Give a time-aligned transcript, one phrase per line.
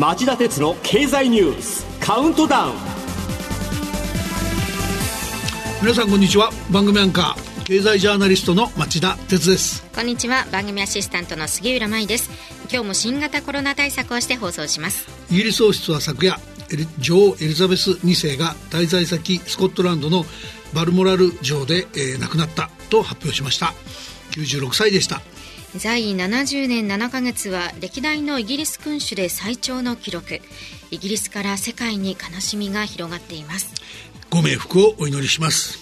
[0.00, 2.72] 町田鉄の経済ニュースカウントダウン。
[5.82, 6.48] 皆さんこんにちは。
[6.70, 9.86] 番組アンカー経済ジャーナリストの町田鉄です。
[9.94, 10.46] こんにちは。
[10.50, 12.30] 番組アシスタントの杉浦舞です。
[12.72, 15.06] 今日も新型コロナ対策をして放送します。
[15.30, 16.38] イギリス王室は昨夜
[16.98, 20.24] 女王エリザベス2世が滞在先スコットランドの
[20.72, 23.74] バルモラル城で、えー、亡くなったと発表しました。
[24.30, 25.20] 96歳でした
[25.76, 30.40] 在位70年7ヶ月は歴代のイギリス君主で最長の記録。
[30.90, 33.72] イギリスから世界に悲しみが広がっています。
[34.30, 35.78] ご冥福をお祈りします。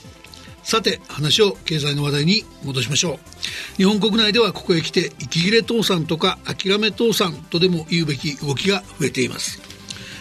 [0.62, 3.18] さて話を経済の話題に戻しましょう。
[3.78, 9.67] 日本国内ではここへ来て息切れ倒産とか諦め倒産とでも言うべき動きが増えています。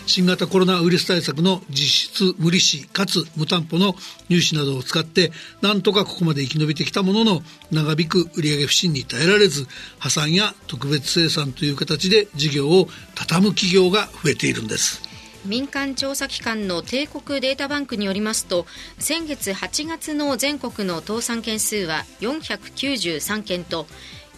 [0.07, 3.93] 新型コロナウイルス対策の実質無利子かつ無担保の
[4.30, 9.67] 融資などを使ってなんとかここまで生き延びてきたものの長引く売上不振に耐えられず
[10.00, 15.02] 破産や特別生産という形で事業を畳む企業が増えているんです。
[15.45, 18.66] 民間調査機関の帝国データバンクによりますと
[19.00, 23.88] 先月8月の全国の倒産件数は493件と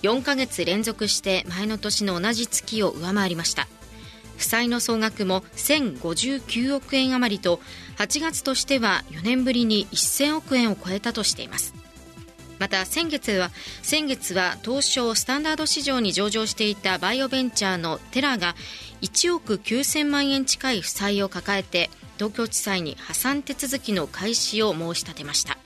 [0.04, 3.68] 4ヶ月連続して前の年の同じ月を上回りました。
[4.40, 7.60] 負債の総額も1059億円余りと
[7.98, 11.76] 8月としては4年ぶりに1000億円を超えたとしています。
[12.58, 13.52] また先月は
[13.84, 18.56] 先月は東証スタンダード市場に上場していたバイオベンチャーのテラが
[19.02, 25.59] 1億9000万円近い負債を抱えて東京地裁に破産手続きの開始を申し立てました。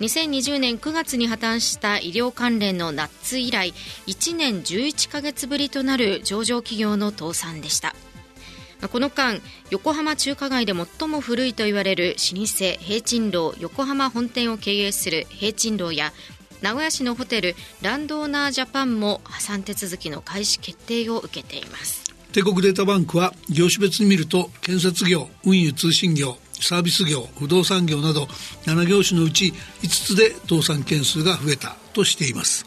[0.00, 3.72] 2020年9月に破綻した医療関連のナッツ以来
[4.06, 7.94] 1年11ヶ月ぶりとなる上場企業の倒産でした。
[8.92, 16.12] この間横浜中華街で最も古いと言われる老舗平鎮楼横浜本店を経営する平鎮楼や
[16.60, 22.04] 名古屋市のホテルランドーナージャパンも破産手続きの開始決定を受けています。
[22.32, 28.24] 帝国データバンクは業種別に見ると建設業運輸通信業サービス業不動産業など
[28.64, 29.52] 7業種のうち
[29.82, 32.66] 5つで倒産件数が増えたとしています。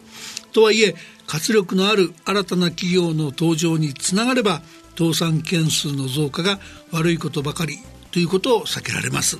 [0.51, 0.95] とはいえ
[1.27, 4.61] 活力のある新たな企業の登場につながれば
[4.97, 6.59] 倒産件数の増加が
[6.91, 7.77] 悪いことばかり
[8.11, 9.37] ということを避けられます。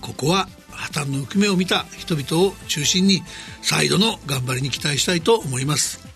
[0.00, 3.22] ここは破綻の浮き目を見た人々を中心に
[3.62, 6.13] 再度の頑張りに期待したいと思います。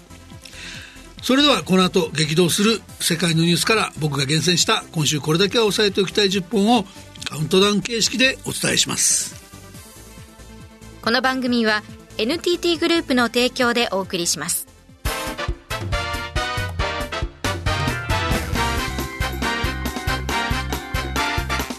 [1.22, 4.84] それではこの後激動する世界のニュースから僕が厳選した。
[4.92, 6.84] 今週これだけは押さえておきたい10本を
[7.28, 9.36] カウントダウン形式でお伝えします。
[11.02, 11.82] この番組は
[12.16, 14.66] NTT グループの提供でお送りします。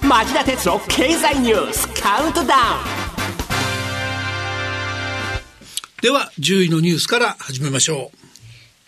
[0.01, 2.57] 町田鉄の経済ニュースカウントダウ
[2.95, 2.99] ン。
[6.01, 8.18] では10位のニュースから始めましょう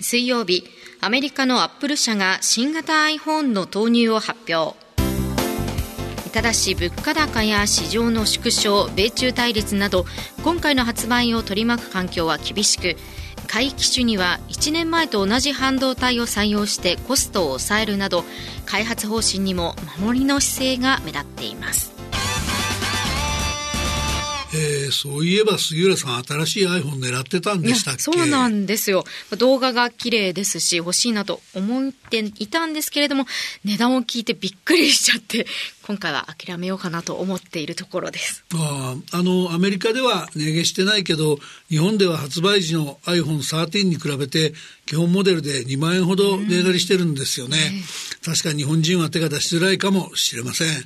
[0.01, 0.63] 水曜日
[0.99, 4.79] アメリカのアップル社が新型 iPhone の投入を発表。
[6.31, 10.05] ただし物価高や市場の縮小米中対立など
[10.43, 12.95] 今回の発売を取り巻く環境は厳しく
[13.47, 18.23] 下位機種には1年前と同じ半導体を採用してコストを抑えるなど
[18.65, 21.90] 開発方針にも守りの姿勢が目立っています。
[24.53, 28.01] えー、そういえば杉浦さん新しい iPhone 狙ってたんでしたっけ？
[28.01, 29.05] そうなんですよ。
[29.37, 33.25] 動画が綺麗ですし欲しいなと思っていたんですけれども
[33.63, 35.45] 値段を聞いてびっくりしちゃって
[35.83, 38.43] 今回は諦めようかなと思っているところです。
[38.53, 41.39] ああのアメリカでは値上げしてないけど
[41.69, 44.53] 日本では発売時の iPhone13 に比べて
[44.85, 47.83] 基本モデルで2万円ほど値上がりしてるんですよね、
[48.23, 50.85] 確かに日本人は手が出しづらいかもしれません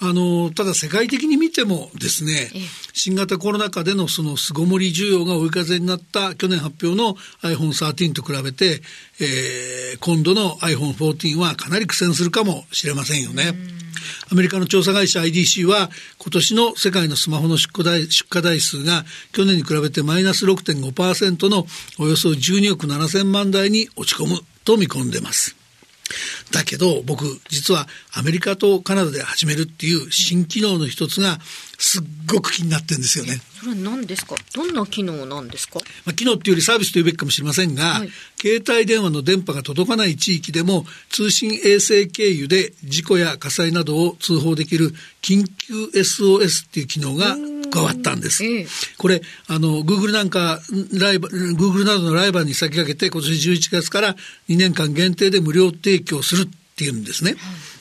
[0.00, 2.50] あの、ただ世界的に見てもですね、
[2.92, 8.80] 新型コロナ禍でのその巣ごもり需要が追い風になった去年発表の iPhone13 と比べて、
[9.20, 13.54] えー、今度の iPhone14 はかなり苦戦するかもしれませんよね。
[14.30, 21.66] アメリカの調査会社 IDC は今年の世界のスマホの出荷台出荷台数が去年に比べてマイナス6.5%の
[21.98, 25.57] およそ12億7000万台に落ち込むと見込んでます。
[26.52, 31.38] だけど僕実はアメリカとカナダで始めるっていう新機能の一つが
[31.78, 33.40] すっごく気になってるんですよね。
[33.60, 34.36] それは何ですか？
[34.54, 38.10] どんな機能なんですか、まあ、機能っていうよりサービスというべきかもしれませんが、はい、
[38.40, 47.36] 携帯電話の電波が届かない地域でも通信衛星経由で事故や火災などを通報できる緊急 SOS っていう機能が
[47.70, 48.44] 加わったんです。
[48.44, 48.66] え
[48.96, 50.60] これ、あの、Google なんか、
[50.92, 54.16] ライバ、Google などのライバルに先駆けて今年11月から
[54.48, 57.36] 2年間限定で無料提供するっていうんですね。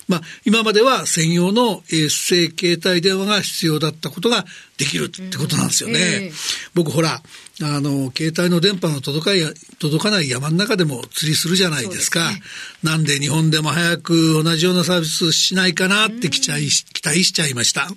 [0.07, 4.45] まあ、今までは専用の衛星携帯電話が必要だったことが
[4.77, 5.95] できるってことなんですよね。
[5.95, 6.31] うんえー、
[6.73, 7.21] 僕ほら、
[7.61, 9.39] あの、携帯の電波の届かい
[9.79, 12.29] 届かない山の中でも釣りするじゃないですか。
[12.29, 12.41] すね、
[12.83, 17.89] なんで日本でも早く同じようなサービスしないかなって期待し,、期待しちゃいました。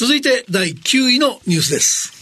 [0.00, 2.12] 続いて第9位のニュースです。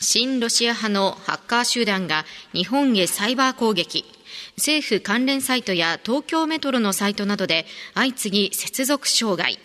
[0.00, 2.24] 新ロシア派のハッカー集団が
[2.54, 4.06] 日本へサイバー攻撃。
[4.56, 9.58] 政府関連サイトや東京メトロのサイトなどで相次ぎ接続障害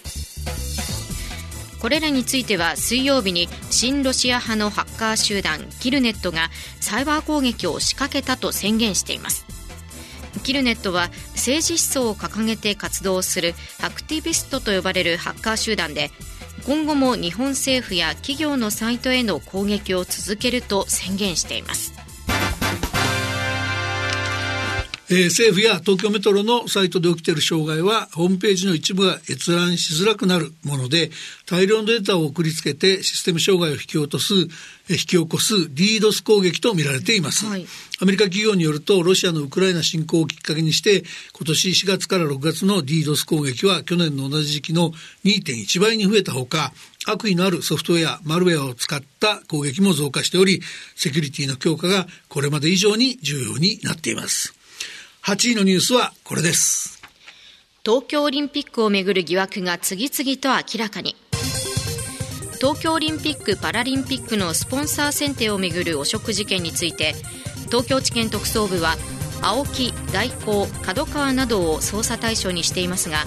[1.81, 6.49] これらについては水曜日に親ロシア派のハッカー集団キルネットが
[6.81, 9.45] サイバー攻撃を仕掛けたと宣言しています
[10.43, 16.11] キルネットは政治思想を掲げて活動するアクティビストと呼ばれるハッカー集団で
[16.65, 21.98] 今後も日本政府や企業のサイトへの攻撃を続けると宣言しています。
[25.11, 31.09] えー、政府や東京メトロのサイトで起きている障害は、ホームページの一部が閲覧しづらくなるもので、
[31.47, 34.47] 大量のデータを送りつけてシステム障害を引き落とす、引
[34.87, 37.47] き起こすリードス攻撃と見られています。
[37.47, 37.65] はい、
[37.99, 41.03] アメリカ企業によると、ロシアのウクライナ侵攻をきっかけにして、
[41.33, 44.91] 今年4月から6月のリードス攻撃は去年の同じ時期の
[45.25, 46.71] 2.1倍に増えたほか、
[47.07, 50.61] 悪意のあるソフトウェア、マルウェアを使った攻撃も増加しており、
[50.95, 54.58] セキュリティの強化がこれまで以上に重要になっています。
[55.23, 57.01] 8位のニュースはこれです。
[57.85, 61.15] 東京オリンピックをめぐる疑惑が次々と明らかに。
[62.59, 67.15] 東京オリンピック・パラリンピックのスポンサー選定をめぐる汚職事件について
[67.67, 68.97] 東京地検特捜部は
[69.41, 73.23] 青木、大広、角川などを捜査対象にしていますが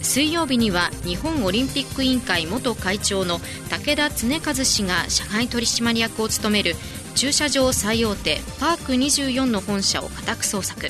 [0.00, 6.74] 水曜日には日本オリンピック委員会元会長の武田恒和氏が社外取締役を務める
[7.14, 10.88] 駐車場最大手パーク24の本社を家宅捜索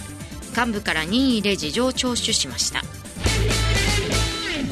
[0.57, 2.83] 幹部から任意で事情聴取しました。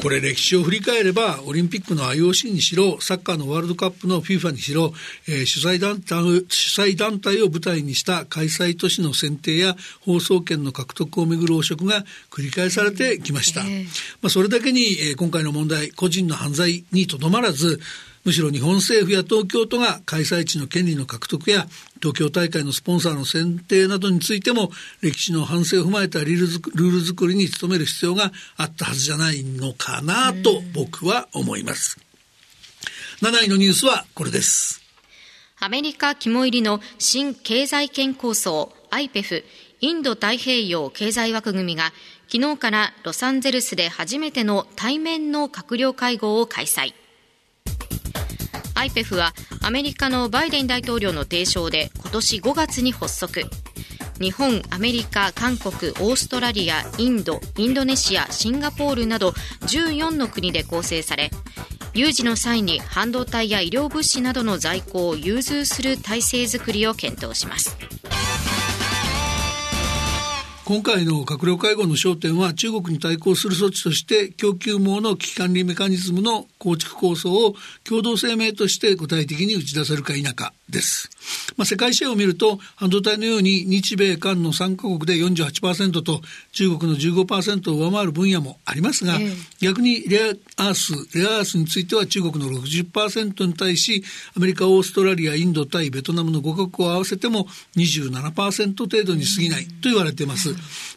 [0.01, 4.93] これ歴史を振り返ればオリンピックの IOC にしろサッカーのワールドカップの FIFA にしろ、
[5.27, 13.85] えー、主催団体主催団体を舞台にした開催都市の選定や放送権の獲得をめぐる汚職が繰り返されてきました、えー、
[14.23, 17.79] まあ、それだけに、えー、今回の問題個人の犯罪にとどまらず
[18.23, 21.65] むしろ日本政府や東京都が開催地の権利の獲得や
[22.01, 24.69] 東京大会のスポンサーの選定などについても
[25.01, 31.99] 歴史の反省を踏まえたルール作りに努める必要があったはずじゃないのかなと僕は思います。
[33.21, 34.81] 7位のニュースはこれです。
[35.59, 39.43] アメリカ肝入りの新経済圏構想 IPEF
[39.79, 41.91] インド太平洋経済枠組みが
[42.27, 47.00] 昨日からロサンゼルスで初めての対面の閣僚会合を開催。
[48.75, 53.43] IPEF はアメリカのバイデン大統領の提唱で今年5月に発足
[54.19, 59.29] 日本、アメリカ、韓国、オーストラリア、インド、インドネシア、シンガポールなど
[59.61, 61.31] 14の国で構成され
[61.93, 67.75] 有事の際に半導体や医療物資などの在庫を融通する体制づくりを検討します。
[70.71, 80.53] 今回の閣僚会合の焦点は中国に対抗する措置として供給網の危機管理メカニズムの構築構想を共同声明として具体的に打ち出せるか否か。
[80.71, 81.09] です。
[81.57, 86.21] まあ、世界シェアを見ると半導体のように日米韓の3カ国で48%と
[86.53, 94.03] 中国の15%を上回る分野もありますが、え逆にレアアースレアアースについては中国の60%に対し
[94.35, 100.49] アメリカオーストラリアインドタイベトナムの5カ国を合わせても27%程度に過ぎないと言われています。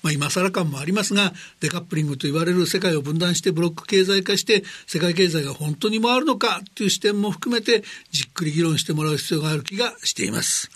[0.03, 10.71] まあ、今更感もありますがデカップリングと言われる世界を分断してブロック経済化して世界経済が本当に回るのかという視点も含めてじっくり議論してもらう必要がある気がしています。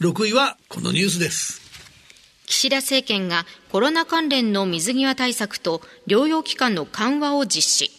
[0.00, 1.60] 6位はこのニュースです。
[2.46, 7.90] 岸田政権がコロナ関連の水際対策と療養期間の緩和を実施。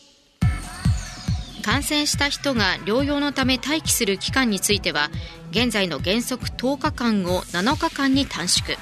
[1.63, 5.09] 感染した人が療養のため待機する期間については
[5.49, 8.77] 現在の原則10日間を7日間に短縮。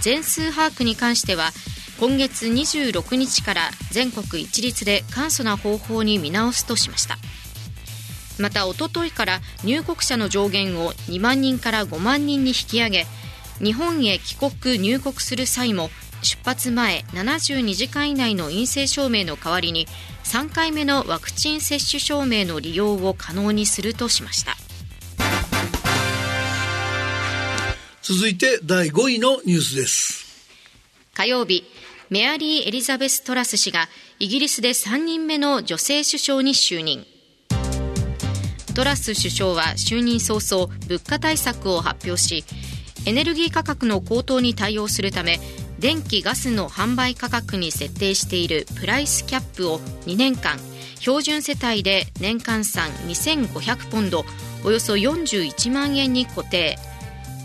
[0.00, 1.50] 全数把握に関しては
[2.00, 7.18] 今月26日から全国一律で簡素な方法に見直すとしました。
[8.38, 13.06] またおとといから入国者の上限を2万人から5万人に引き上げ
[13.60, 15.90] 日本へ帰国入国する際も
[16.22, 19.86] 出発前72時間以内の陰性証明の代わりに
[20.24, 24.56] 3回目のワクチン接種証明の利用を可能にするとしました。
[28.02, 30.48] 続いて第5位のニュースです。
[31.14, 31.64] 火曜日
[32.10, 37.06] メアリー・エリザベス・トラス氏がイギリスで3人目の女性首相に就任
[38.78, 42.44] トラス首相は就任早々物価対策を発表し
[43.06, 45.40] エネルギー価格の高騰に対応するため
[45.80, 50.58] 電気・ガスの販売価格に設定しているプライスキャップを2年間
[51.00, 54.24] 標準世帯で年間産2500ポンド
[54.64, 56.78] およそ41万円に固定。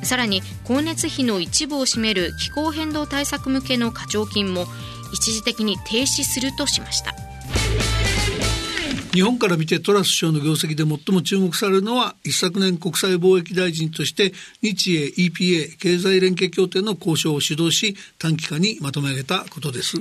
[0.03, 4.65] さらに光熱費の一部を占める気候変動対策向けの課徴金も
[5.13, 7.22] 一時的に停止するとしました。
[9.13, 19.97] 日本から見てトラス首相の業績で最も注目されるのは一昨年国際貿易大臣として日英 EPA 経済連携協定の交渉を主導し短期間にまとめ上げたことです。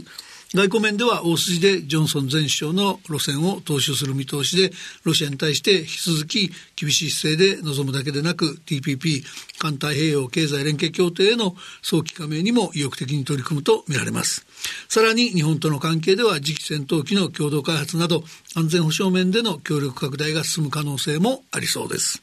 [0.54, 4.70] 外交面では大筋でジョンソン前首相の路線を踏襲する見通しで
[5.02, 9.24] ロシアに対して引き続き厳しい姿勢で臨むだけでなく TPP
[9.58, 14.44] 環太平洋経済連携協定への早期加盟にも意欲的に取り組むとみられます。
[14.90, 18.22] さらに日本との関係では次期戦闘機の共同開発など
[18.54, 22.22] 安全保障面での協力拡大が進む可能性もありそうです。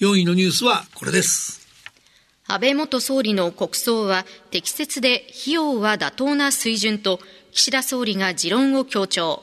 [0.00, 1.60] 4位のニュースはこれです。
[2.48, 7.20] 安倍元総理の国葬は適切で費用は妥当な水準と
[7.52, 9.42] 岸田総理が持論を強調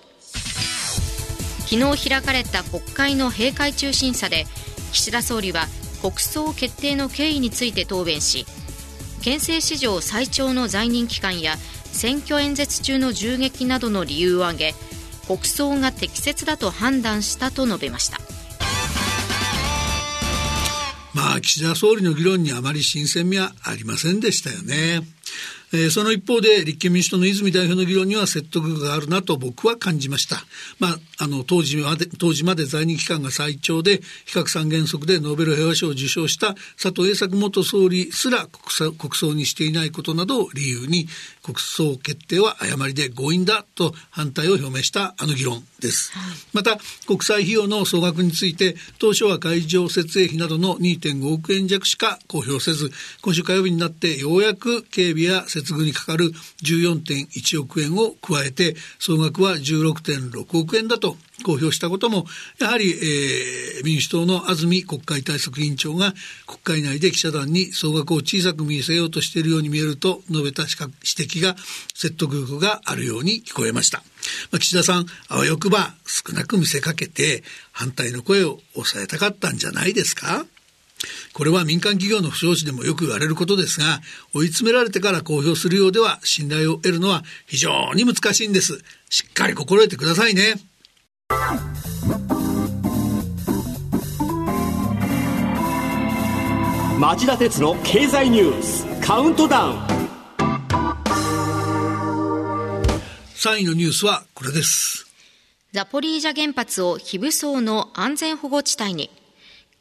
[1.69, 4.45] 昨日開かれた国会の閉会中審査で
[4.93, 5.65] 岸田総理は
[6.01, 8.45] 国葬決定の経緯について答弁し
[9.21, 11.55] 憲政史上最長の在任期間や
[11.91, 14.73] 選挙演説中の銃撃などの理由を挙げ
[15.27, 18.19] 国葬が適切だと判断したと述べました
[21.13, 25.01] まあ岸田総理の議論にあまり新鮮味はありませんでしたよね。
[25.73, 30.37] えー、その一方で立憲民主党の泉代表の議論には説得力があるなと僕は感じました。
[30.79, 41.07] まあ、あの、当時まで、当時まで在任期間が最長で、比較三原則でノーベル平和賞を受賞した佐藤栄作元総理すら国国葬にしていないことなどを理由に、
[41.43, 46.11] 国葬決定は誤りで強引だと反対を表明したあの議論です。
[46.13, 56.31] はい、また、国際費用の総額について、当初は会場設営費などの2.5億円弱しか公表せず、今週火曜日になってようやく警備や接遇にかかる
[56.63, 62.25] 14.1億円を加えて総額は16.6億円だと公表したことも
[62.59, 66.13] やはり、えー、民主党の安住国会対策委員長が
[66.45, 70.75] 国会内で記者団に総額を小さく見せようとしているように見えると述べた指
[71.29, 71.55] 摘が
[71.93, 73.99] 説得力があるように聞こえました。
[74.51, 80.45] まあ、岸田さん、あわよくば少なく見せかけて反対の声を抑えたかったんじゃないですか？
[81.33, 84.01] これは民間企業の不祥事でもよく言われることですが、
[84.33, 88.83] 追い詰められてから公表するようでは信頼を得るのは非常に難しいんです。
[89.09, 90.55] しっかり心得てくださいね。
[96.99, 99.77] 町田鉄の経済ニュースカウントダウン
[103.35, 105.05] 3位のニュースはこれです
[105.73, 109.11] ザポリージャ原発を非武装の安全保護地帯に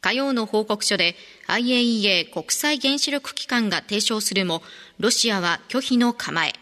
[0.07, 1.15] 火曜の報告書で
[1.49, 4.61] IAEA 国際原子力機関が提唱するも
[4.99, 6.53] ロシアは拒否の構え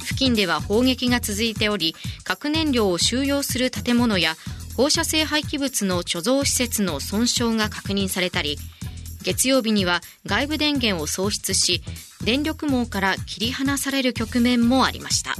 [0.00, 4.34] 付近では砲撃が続いており核燃料を収容する建物や
[4.76, 8.58] 放射性廃棄物の貯蔵施設の損傷が確認されたり
[9.22, 11.80] 月曜日には外部電源を喪失し
[12.22, 15.34] 電力網から切り離される局面もありました。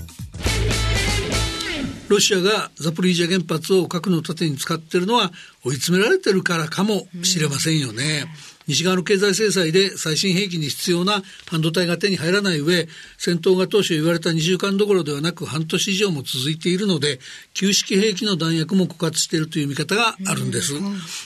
[2.09, 5.33] ロシアがザポリージャ原発を核の盾に使っているのは
[5.65, 8.27] 追い詰められてるからかもしれませんよね。
[8.67, 17.21] 西側の経済制裁で最新兵器に必要な半導体が手に入らない上、戦闘が当初言われた2週間どころではなく半年以上も続いているので、
[17.55, 20.75] 旧式兵器の弾薬も枯渇しているという見方があるんです。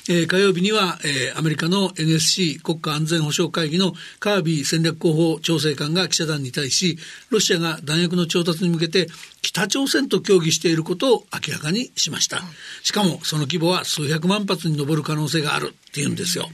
[0.08, 6.98] えー、火曜日には、えー、アメリカの NSC 国家安全保障会議のカービー戦略広報調整官が記者団に対し、
[7.30, 9.08] ロシアが弾薬の調達に向けて
[9.40, 12.42] 北朝鮮と協議していることを明らかにしました。
[12.82, 16.48] しかもその規模は数百万発に上る可能性があるっていうんですよ。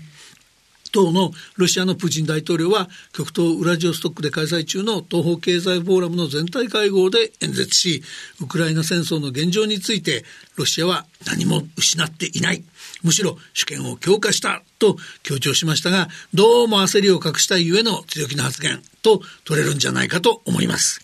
[0.96, 8.02] 当のロシアのプーチン大統領は極東ウラジオストックで開催中の東方経済フォーラムの全体会合で演説し
[8.40, 10.24] ウクライナ戦争の現状について
[10.56, 12.64] ロシアは何も失っていない。
[13.02, 21.02] むしろ主権を強化したと強調しましたがどうも焦りを隠したゆえの強気な発言と取れるんじゃないかと思います。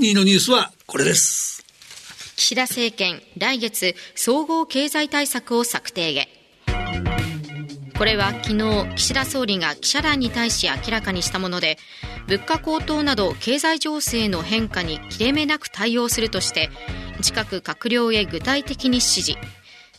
[0.00, 1.64] 2位のニュースはこれです。
[2.34, 7.31] 岸田政権来月総合経済対策を策定へ。
[8.02, 11.78] これは昨日岸田総理が記者団に対し明らかにしたもので
[12.26, 16.68] 物価高騰など経済情勢の変化に切れ目なく対応するとして
[17.20, 19.38] 近く閣僚へ具体的に指示。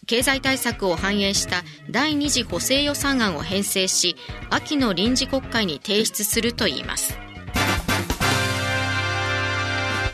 [0.06, 4.18] 経済対策を反映した第2次補正予算案を編成し
[4.50, 7.23] 秋の臨時国会に提出するといいます。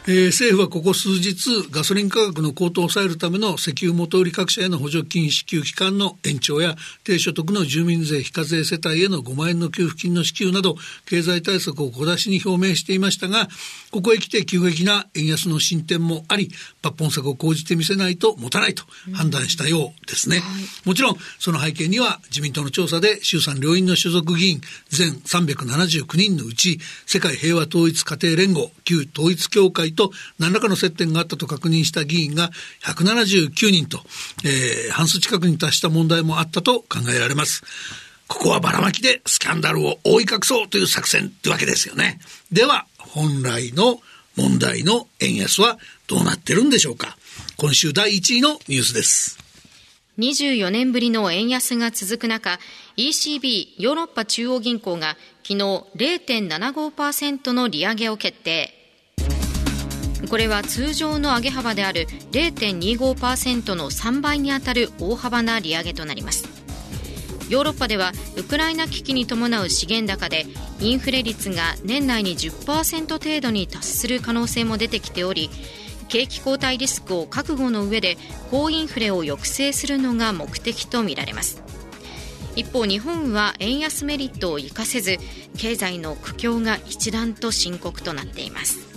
[0.10, 13.50] えー、政府はここ数日ガソリン価格の高騰を抑えるための石油元売り各社への補助金支給期間の延長や低所得の住民税非課税世帯への5万円の給付金の支給など経済対策を小出しに表明していましたが
[13.92, 16.50] ここへ来て急激な円安の進展もあり
[16.82, 32.52] 抜本策を講じてみせないと持たないと判断したようですね、うんはい、もちろんその背景には自民党の調査で衆参両院の所属議員全379人のうち世界平和統一家庭連合旧統一協会とと何らかの接点があったと確認した議員が
[32.84, 34.00] 179人と、
[34.46, 37.64] えー、半数近くに達した問題もあったと考えられます。
[38.28, 42.20] ここはばらまきでスキャンダルを覆い隠そうという作戦ってわけですよね。
[42.52, 44.00] では、本来の
[44.38, 47.18] 問題の円安はどうなってるんでしょうか。
[47.58, 49.40] 今週第1位のニュースです。
[50.20, 52.60] 24年ぶりの円安が続く中、
[52.98, 55.64] ECB= ヨーロッパ中央銀行が昨日
[55.96, 58.79] 0.75%の利上げを決定。
[60.28, 66.46] これは通常の上げ幅である0.25%の3倍にあたる大幅な利上げとなります。
[67.50, 70.46] ヨーロッパではウクライナ危機に伴う資源高で
[70.80, 75.50] インフレ率が年内に10%程度に達する可能性も出てきており
[76.10, 78.18] 景気後退リスクを覚悟の上で
[78.52, 81.64] 高インフレを抑制するのが目的とみられます。
[82.56, 85.18] 一方日本は円安メリットを生かせず
[85.58, 88.89] 経済の苦境が一段と深刻となっています。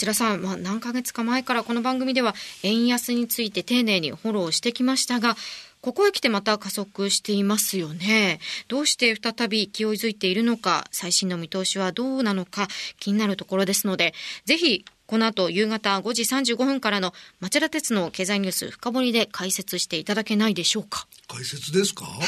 [0.00, 5.36] 町田さん、まあ、何ヶ月か前からこの番組では円安について丁寧にフォローしてきましたが、
[5.82, 8.40] ここへ来てまた加速していますよね。
[8.68, 12.66] どうして再び勢いづいているのか、最新の見通しはどうなのか
[12.98, 14.14] 気になるところですので、
[14.46, 21.08] ぜひこの後夕方5時35分からの町田鉄の経済ニュース深掘りで解説していただけないでしょうか。
[21.26, 22.04] 解説ですか？
[22.04, 22.20] はい。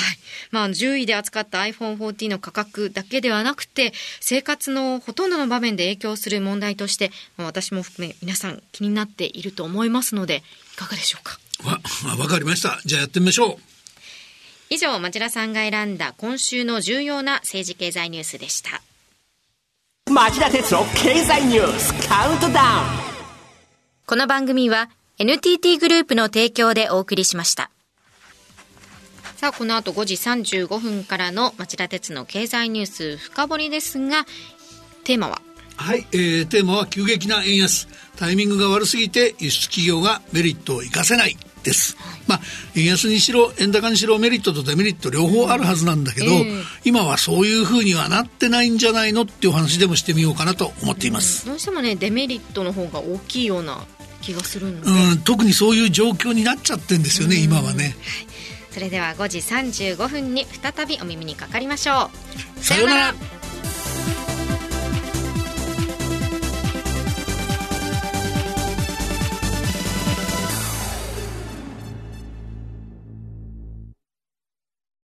[0.50, 10.42] まあ、10位で扱った iPhone14 の価格だけではなくて、生活のほとんどの場面で影響する問題として、まあ、私も含め皆さん気になっていると思いますので、
[10.74, 11.38] いかがでしょうか？
[11.64, 11.80] わ、
[12.18, 12.80] わかりました。
[12.84, 13.56] じゃあやってみましょう。
[14.70, 18.82] 以上、町田さんが選んだ今週の重要な政治経済ニュースでした。
[20.14, 22.58] 町田鉄の経済ニュースカウントダウン
[24.04, 27.70] この番組は NTT グループの提供でお送りしました。
[29.36, 34.26] さあ、この後5時35分からの町田鉄の経済ニュース深掘りですが、
[35.04, 35.40] テーマは？
[35.76, 37.88] はい、えー、テーマは急激な円安。
[38.16, 41.38] タイミングが悪すぎて輸出企業がメリットを生かせない。
[41.62, 41.96] です。
[42.26, 42.40] まあ、
[42.76, 51.44] 円安にしろ、円高にしろ、メリットとデメリット両方あるはずなんだけど、えー、今はそういうふうにはなってないんじゃないのっていう話でもしてみようかなと思っています。
[51.44, 53.84] うん、どうしてもね、デメリットの方が大きいような
[54.22, 57.96] 気がするので、うん、特にそういう状況になっちゃってんですよね、今はね。
[58.70, 62.10] それでは5時35分に再びお耳にかかりましょ
[62.58, 62.64] う。
[62.64, 63.14] さようなら